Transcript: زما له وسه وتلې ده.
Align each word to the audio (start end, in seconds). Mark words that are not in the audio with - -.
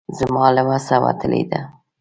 زما 0.19 0.45
له 0.55 0.61
وسه 0.69 0.95
وتلې 1.05 1.43
ده. 1.51 1.61